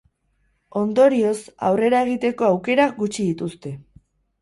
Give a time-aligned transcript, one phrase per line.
[0.81, 1.35] Ondorioz,
[1.69, 3.79] aurrera egiteko aukera gutxi dituzte.